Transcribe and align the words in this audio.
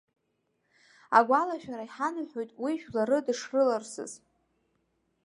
Агәалашәара 1.17 1.87
иҳанаҳәоит 1.87 2.51
уи 2.63 2.73
жәлары 2.81 3.17
дышрыларсыз. 3.25 4.11